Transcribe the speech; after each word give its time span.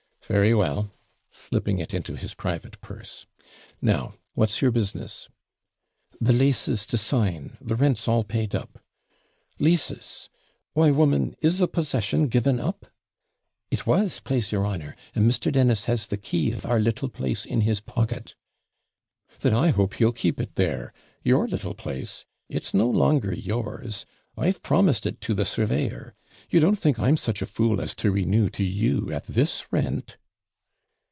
'Very 0.27 0.53
well,' 0.53 0.89
slipping 1.29 1.79
it 1.79 1.93
into 1.93 2.15
his 2.15 2.33
private 2.33 2.79
purse. 2.79 3.25
'Now, 3.81 4.13
what's 4.33 4.61
your 4.61 4.71
business?' 4.71 5.27
'The 6.21 6.31
LASES 6.31 6.85
to 6.85 6.97
sign 6.97 7.57
the 7.59 7.75
rent's 7.75 8.07
all 8.07 8.23
paid 8.23 8.55
up.' 8.55 8.81
'Leases! 9.59 10.29
Why, 10.71 10.89
woman, 10.89 11.35
is 11.41 11.57
the 11.57 11.67
possession 11.67 12.29
given 12.29 12.61
up?' 12.61 12.85
'It 13.71 13.85
was, 13.85 14.21
PLASE 14.21 14.53
your 14.53 14.65
honour; 14.65 14.95
and 15.13 15.29
Mr. 15.29 15.51
Dennis 15.51 15.83
has 15.83 16.07
the 16.07 16.15
key 16.15 16.53
of 16.53 16.65
our 16.65 16.79
little 16.79 17.09
place 17.09 17.43
in 17.45 17.61
his 17.61 17.81
pocket.' 17.81 18.35
'Then 19.41 19.53
I 19.53 19.71
hope 19.71 19.95
he'll 19.95 20.13
keep 20.13 20.39
it 20.39 20.55
there. 20.55 20.93
YOUR 21.23 21.45
little 21.45 21.73
place 21.73 22.23
it's 22.47 22.73
no 22.73 22.89
longer 22.89 23.33
yours; 23.33 24.05
I've 24.37 24.63
promised 24.63 25.05
it 25.05 25.19
to 25.21 25.33
the 25.33 25.43
surveyor. 25.43 26.15
You 26.49 26.61
don't 26.61 26.77
think 26.79 26.99
I'm 27.01 27.17
such 27.17 27.41
a 27.41 27.45
fool 27.45 27.81
as 27.81 27.93
to 27.95 28.11
renew 28.11 28.49
to 28.51 28.63
you 28.63 29.11
at 29.11 29.25
this 29.25 29.65
rent.' 29.73 30.15